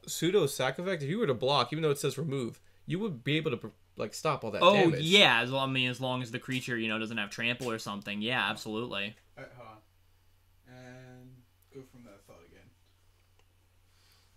[0.06, 1.02] pseudo sack effect.
[1.02, 3.72] If you were to block, even though it says remove, you would be able to
[3.96, 5.00] like stop all that Oh damage.
[5.02, 7.70] yeah, as long, I mean as long as the creature you know doesn't have trample
[7.70, 8.20] or something.
[8.22, 9.16] Yeah, absolutely.
[9.38, 10.74] Alright, hold on.
[10.74, 11.30] And
[11.74, 12.68] go from that thought again.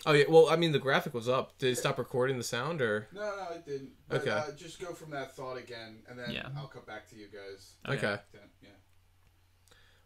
[0.05, 0.23] Oh yeah.
[0.29, 1.57] Well, I mean, the graphic was up.
[1.57, 3.07] Did it stop recording the sound or?
[3.13, 3.89] No, no, it didn't.
[4.07, 4.31] But, Okay.
[4.31, 6.47] Uh, just go from that thought again, and then Yeah.
[6.57, 7.73] I'll come back to you guys.
[7.87, 8.17] Okay.
[8.31, 8.69] Then, yeah.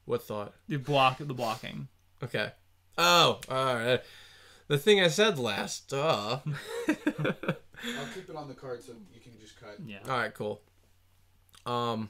[0.05, 0.53] What thought?
[0.67, 1.87] The block the blocking.
[2.23, 2.51] Okay.
[2.97, 4.01] Oh, all right.
[4.67, 5.89] The thing I said last.
[5.89, 6.39] Duh.
[6.87, 9.77] I'll keep it on the card so you can just cut.
[9.85, 9.99] Yeah.
[10.07, 10.61] All right, cool.
[11.65, 12.09] Um,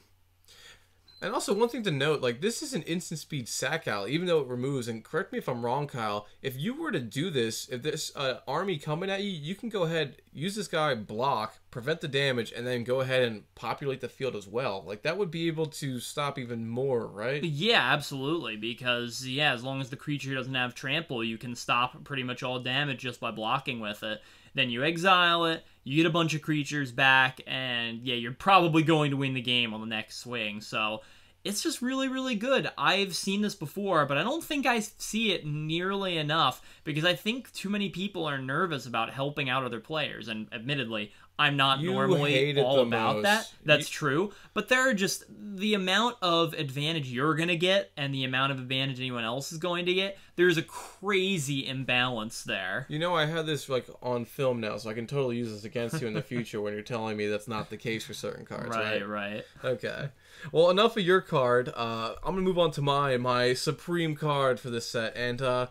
[1.20, 4.26] and also one thing to note, like this is an instant speed sack out, even
[4.26, 4.88] though it removes.
[4.88, 6.26] And correct me if I'm wrong, Kyle.
[6.42, 9.68] If you were to do this, if this uh, army coming at you, you can
[9.68, 14.00] go ahead use this guy block, prevent the damage, and then go ahead and populate
[14.00, 14.84] the field as well.
[14.86, 17.42] Like that would be able to stop even more, right?
[17.42, 18.56] Yeah, absolutely.
[18.56, 22.42] Because yeah, as long as the creature doesn't have trample, you can stop pretty much
[22.42, 24.20] all damage just by blocking with it.
[24.54, 28.82] Then you exile it, you get a bunch of creatures back, and yeah, you're probably
[28.82, 30.60] going to win the game on the next swing.
[30.60, 31.02] So
[31.44, 32.70] it's just really, really good.
[32.78, 37.14] I've seen this before, but I don't think I see it nearly enough because I
[37.14, 40.28] think too many people are nervous about helping out other players.
[40.28, 43.22] And admittedly, I'm not You normally all about most.
[43.24, 43.52] that.
[43.64, 44.32] That's You- true.
[44.52, 48.52] But there are just the amount of advantage you're going to get and the amount
[48.52, 50.16] of advantage anyone else is going to get.
[50.36, 52.86] There's a crazy imbalance there.
[52.88, 55.64] You know, I had this like on film now, so I can totally use this
[55.64, 58.44] against you in the future when you're telling me that's not the case for certain
[58.44, 59.04] cards, right?
[59.06, 59.44] Right, right.
[59.64, 60.08] Okay.
[60.52, 61.72] Well, enough of your card.
[61.74, 65.16] Uh, I'm gonna move on to mine, my supreme card for this set.
[65.16, 65.66] And uh,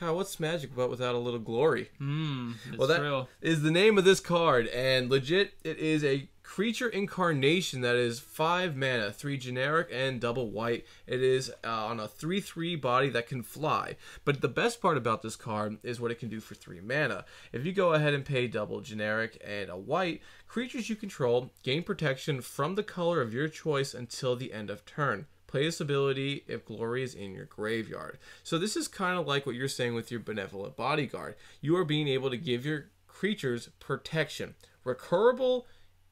[0.00, 1.90] God, what's magic but without a little glory?
[1.98, 3.26] Hmm, Well, that true.
[3.40, 8.18] is the name of this card, and legit, it is a creature incarnation that is
[8.18, 10.84] five mana, three generic and double white.
[11.06, 13.96] It is uh, on a three-three body that can fly.
[14.24, 17.24] But the best part about this card is what it can do for three mana.
[17.52, 21.84] If you go ahead and pay double generic and a white, creatures you control gain
[21.84, 25.26] protection from the color of your choice until the end of turn.
[25.52, 28.16] Play this ability if glory is in your graveyard.
[28.42, 31.34] So this is kind of like what you're saying with your benevolent bodyguard.
[31.60, 34.54] You are being able to give your creatures protection.
[34.82, 35.64] Recurable,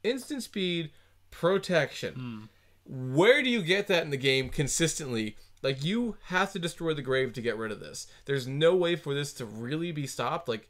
[0.04, 0.90] instant speed,
[1.30, 2.50] protection.
[2.84, 3.14] Hmm.
[3.16, 5.38] Where do you get that in the game consistently?
[5.62, 8.08] Like you have to destroy the grave to get rid of this.
[8.26, 10.50] There's no way for this to really be stopped.
[10.50, 10.68] Like,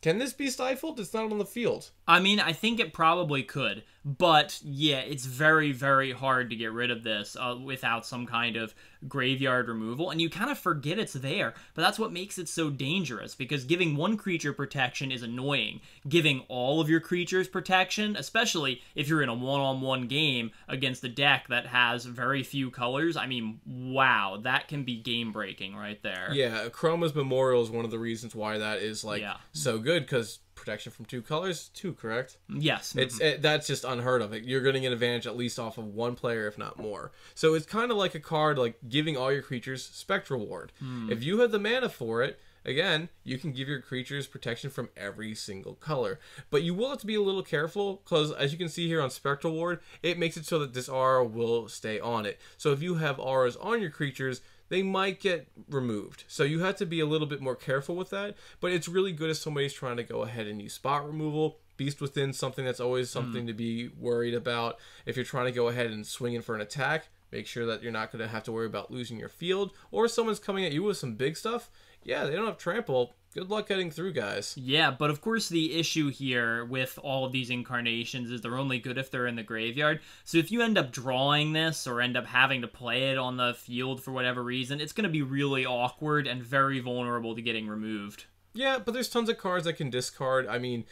[0.00, 0.98] can this be stifled?
[0.98, 1.90] It's not on the field.
[2.08, 3.84] I mean, I think it probably could,
[4.16, 8.56] but yeah, it's very, very hard to get rid of this uh, without some kind
[8.56, 8.74] of
[9.06, 11.52] graveyard removal, and you kind of forget it's there.
[11.74, 15.80] But that's what makes it so dangerous because giving one creature protection is annoying.
[16.08, 21.08] Giving all of your creatures protection, especially if you're in a one-on-one game against a
[21.08, 26.30] deck that has very few colors, I mean, wow, that can be game-breaking right there.
[26.32, 29.36] Yeah, Chroma's Memorial is one of the reasons why that is like Yeah.
[29.52, 32.36] so good because protection from two colors, two correct.
[32.48, 32.94] Yes.
[32.96, 34.34] It's it, that's just unheard of.
[34.34, 37.12] You're getting an advantage at least off of one player, if not more.
[37.34, 40.72] So it's kind of like a card like giving all your creatures Spectral Ward.
[40.78, 41.10] Hmm.
[41.10, 44.90] If you have the mana for it, again, you can give your creatures protection from
[44.96, 46.20] every single color.
[46.50, 49.00] But you will have to be a little careful because, as you can see here
[49.00, 52.38] on Spectral Ward, it makes it so that this aura will stay on it.
[52.56, 56.24] So if you have auras on your creatures, they might get removed.
[56.28, 58.34] So you have to be a little bit more careful with that.
[58.60, 61.58] But it's really good if somebody's trying to go ahead and use spot removal.
[61.76, 63.18] Beast Within something that's always hmm.
[63.18, 64.78] something to be worried about.
[65.06, 67.82] If you're trying to go ahead and swing in for an attack, make sure that
[67.82, 69.72] you're not going to have to worry about losing your field.
[69.90, 71.70] Or if someone's coming at you with some big stuff,
[72.02, 73.14] yeah, they don't have trample.
[73.34, 74.54] Good luck getting through, guys.
[74.56, 78.78] Yeah, but of course the issue here with all of these incarnations is they're only
[78.78, 80.00] good if they're in the graveyard.
[80.24, 83.36] So if you end up drawing this or end up having to play it on
[83.36, 87.42] the field for whatever reason, it's going to be really awkward and very vulnerable to
[87.42, 88.24] getting removed.
[88.54, 90.46] Yeah, but there's tons of cards that can discard.
[90.46, 90.86] I mean,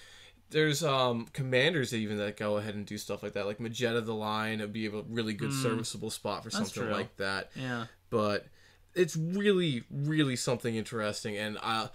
[0.50, 3.46] there's um commanders even that go ahead and do stuff like that.
[3.46, 7.50] Like Mageta the Lion would be a really good serviceable spot for something like that.
[7.56, 7.86] Yeah.
[8.10, 8.46] But
[8.94, 11.36] it's really, really something interesting.
[11.36, 11.88] And uh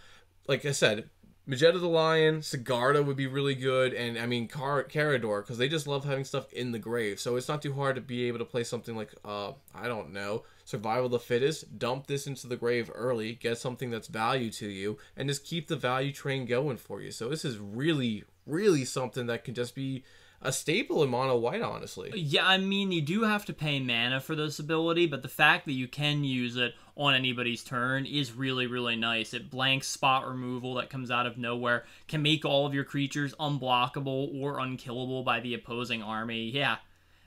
[0.48, 1.10] like I said,
[1.48, 5.68] Mageta the Lion, Sigarda would be really good, and I mean Car- Karador because they
[5.68, 7.20] just love having stuff in the grave.
[7.20, 10.14] So it's not too hard to be able to play something like uh I don't
[10.14, 11.78] know Survival the Fittest.
[11.80, 15.68] Dump this into the grave early, get something that's value to you, and just keep
[15.68, 17.12] the value train going for you.
[17.12, 20.04] So this is really, really something that can just be
[20.42, 22.12] a staple in mono white, honestly.
[22.16, 25.66] Yeah, I mean, you do have to pay mana for this ability, but the fact
[25.66, 29.34] that you can use it on anybody's turn is really, really nice.
[29.34, 33.34] It blanks spot removal that comes out of nowhere, can make all of your creatures
[33.40, 36.50] unblockable or unkillable by the opposing army.
[36.50, 36.78] Yeah,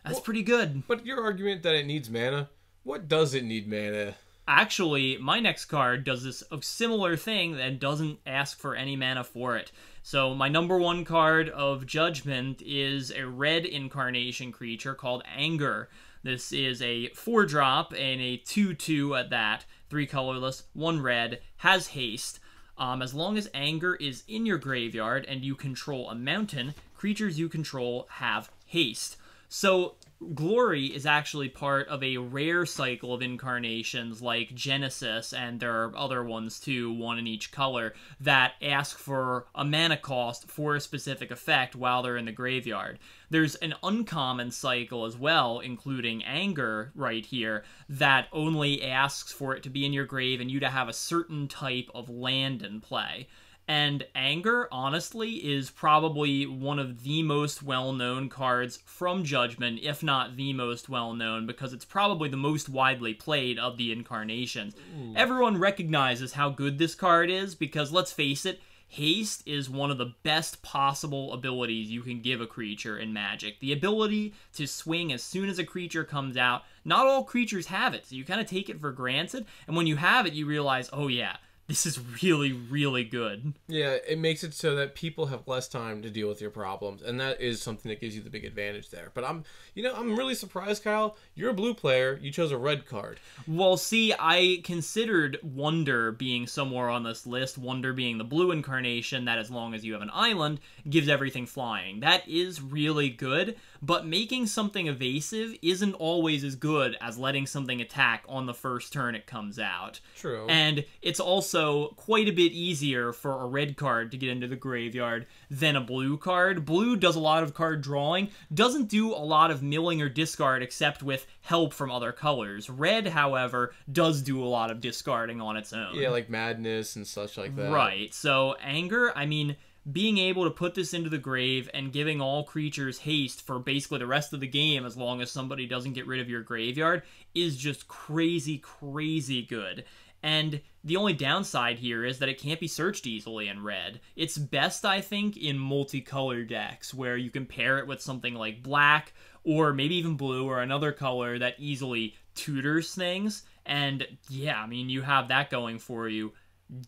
[0.05, 0.87] that's pretty good.
[0.87, 2.51] But your argument that it needs mana,
[2.85, 4.15] what does it need mana?
[4.47, 9.57] Actually, my next card does this similar thing and doesn't ask for any mana for
[9.57, 9.73] it.
[10.03, 15.89] So my number one card of Judgment is a red incarnation creature called Anger.
[16.25, 21.41] This is a four drop and a two two at that, three colorless, one red,
[21.59, 22.41] has haste.
[22.79, 27.39] Um, as long as Anger is in your graveyard and you control a mountain, creatures
[27.39, 29.19] you control have haste.
[29.51, 29.97] So
[30.33, 35.97] Glory is actually part of a rare cycle of incarnations like Genesis, and there are
[35.97, 40.81] other ones too, one in each color, that ask for a mana cost for a
[40.81, 42.99] specific effect while they're in the graveyard.
[43.29, 49.63] There's an uncommon cycle as well, including Anger right here, that only asks for it
[49.65, 52.81] to be in your grave and you to have a certain type of land in
[52.81, 53.29] play.
[53.67, 60.03] And Anger, honestly, is probably one of the most well known cards from Judgment, if
[60.03, 64.75] not the most well known, because it's probably the most widely played of the incarnations.
[65.17, 69.99] Everyone recognizes how good this card is, because let's face it, Haste is one of
[69.99, 73.59] the best possible abilities you can give a creature in Magic.
[73.59, 76.63] The ability to swing as soon as a creature comes out.
[76.85, 79.87] Not all creatures have it, so you kind of take it for granted, and when
[79.87, 83.55] you have it, you realize, oh yeah, this is really, really good.
[83.69, 87.01] Yeah, it makes it so that people have less time to deal with your problems,
[87.01, 89.11] and that is something that gives you the big advantage there.
[89.15, 91.17] But I'm, you know, I'm really surprised, Kyle.
[91.35, 92.19] You're a blue player.
[92.21, 93.19] You chose a red card.
[93.49, 99.25] Well, see, I considered Wonder being somewhere on this list, Wonder being the blue incarnation
[99.25, 102.01] that, as long as you have an island, gives everything flying.
[102.01, 107.83] That is really good, but making something evasive isn't always as good as letting something
[107.83, 110.01] attack on the first turn it comes out.
[110.17, 110.47] True.
[110.49, 114.57] And it's also quite a bit easier for a red card to get into the
[114.57, 116.65] graveyard than a blue card.
[116.65, 120.63] Blue does a lot of card drawing, doesn't do a lot of milling or discard
[120.63, 122.71] except with help from other colors.
[122.71, 125.95] Red, however, does do a lot of discarding on its own.
[125.95, 127.71] yeah, like madness and such like that.
[127.71, 128.15] Right.
[128.15, 129.57] So anger, I mean,
[129.91, 133.99] being able to put this into the grave and giving all creatures haste for basically
[133.99, 137.03] the rest of the game as long as somebody doesn't get rid of your graveyard
[137.35, 139.85] is just crazy, crazy good.
[140.23, 144.01] And the only downside here is that it can't be searched easily in red.
[144.17, 148.63] It's best, I think, in multicolor decks where you can pair it with something like
[148.63, 149.13] black
[149.45, 153.43] or maybe even blue or another color that easily tutors things.
[153.67, 156.33] And yeah, I mean, you have that going for you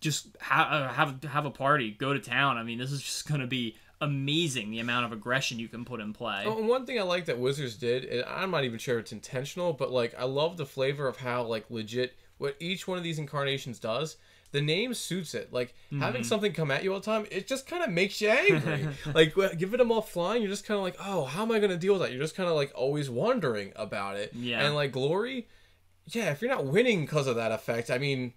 [0.00, 2.56] just ha- uh, have have a party, go to town.
[2.56, 5.84] I mean, this is just going to be amazing the amount of aggression you can
[5.84, 6.44] put in play.
[6.46, 9.72] Oh, one thing I like that Wizards did, and I'm not even sure it's intentional,
[9.72, 13.18] but like I love the flavor of how like legit what each one of these
[13.18, 14.16] incarnations does.
[14.52, 15.52] The name suits it.
[15.52, 16.00] Like mm-hmm.
[16.00, 18.88] having something come at you all the time, it just kind of makes you angry.
[19.14, 21.70] like giving them all flying, you're just kind of like, oh, how am I going
[21.70, 22.12] to deal with that?
[22.12, 24.32] You're just kind of like always wondering about it.
[24.34, 24.64] Yeah.
[24.64, 25.48] And like glory,
[26.06, 28.32] yeah, if you're not winning because of that effect, I mean,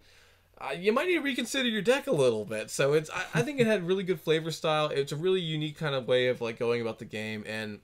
[0.62, 2.70] uh, you might need to reconsider your deck a little bit.
[2.70, 4.88] So it's, I, I think it had really good flavor style.
[4.90, 7.80] It's a really unique kind of way of like going about the game, and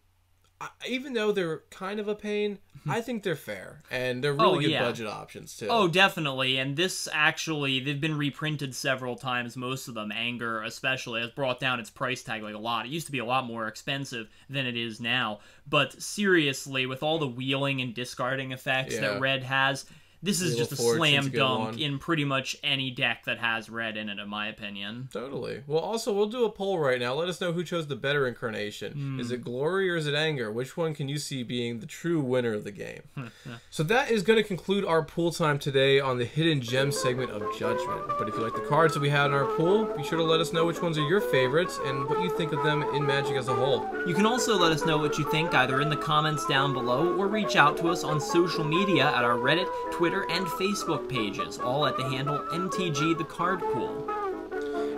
[0.62, 4.58] I, even though they're kind of a pain, I think they're fair and they're really
[4.58, 4.84] Oh, good yeah.
[4.84, 5.68] budget options too.
[5.70, 6.58] Oh, definitely.
[6.60, 9.58] And this actually, they've been reprinted several times.
[9.58, 12.86] Most of them, Anger especially, has brought down its price tag like a lot.
[12.86, 15.40] It used to be a lot more expensive than it is now.
[15.68, 19.02] But seriously, with all the wheeling and discarding effects Yeah.
[19.02, 19.86] that Red has,
[20.26, 24.10] this is just a slam dunk in pretty much any deck that has Red in
[24.10, 25.10] it, in my opinion.
[25.12, 25.64] Totally.
[25.68, 27.14] Well, also, we'll do a poll right now.
[27.14, 28.94] Let us know who chose the better incarnation.
[28.94, 29.20] Hmm.
[29.20, 30.52] Is it Glory or is it Anger?
[30.52, 33.04] Which one can you see being the true winner of the game?
[33.70, 37.32] So that is going to conclude our pool time today on the Hidden Gem segment
[37.32, 38.08] of Judgment.
[38.18, 40.24] But if you like the cards that we had in our pool, be sure to
[40.24, 43.06] let us know which ones are your favorites and what you think of them in
[43.06, 43.90] Magic as a whole.
[44.08, 47.16] You can also let us know what you think either in the comments down below
[47.18, 51.60] or reach out to us on social media at our Reddit, Twitter, and Facebook pages,
[51.60, 54.10] all at the handle MTG the Card Pool.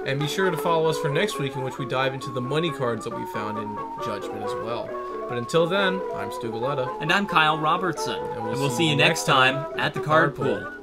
[0.05, 2.39] And be sure to follow us for next week, in which we dive into the
[2.39, 4.89] money cards that we found in Judgment as well.
[5.27, 7.01] But until then, I'm Stu Galetta.
[7.01, 8.17] And I'm Kyle Robertson.
[8.17, 10.76] And we'll, see, you next time at the Card Pool.